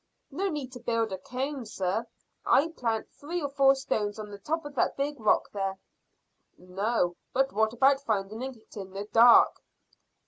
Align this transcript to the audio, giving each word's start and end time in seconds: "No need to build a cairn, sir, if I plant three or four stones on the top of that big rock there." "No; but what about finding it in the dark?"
"No 0.31 0.49
need 0.49 0.71
to 0.71 0.79
build 0.79 1.11
a 1.11 1.19
cairn, 1.19 1.63
sir, 1.67 2.07
if 2.09 2.47
I 2.47 2.69
plant 2.69 3.11
three 3.11 3.39
or 3.39 3.49
four 3.49 3.75
stones 3.75 4.17
on 4.17 4.31
the 4.31 4.39
top 4.39 4.65
of 4.65 4.73
that 4.73 4.97
big 4.97 5.19
rock 5.19 5.51
there." 5.51 5.77
"No; 6.57 7.17
but 7.33 7.53
what 7.53 7.71
about 7.71 8.01
finding 8.01 8.41
it 8.41 8.75
in 8.75 8.93
the 8.93 9.05
dark?" 9.05 9.61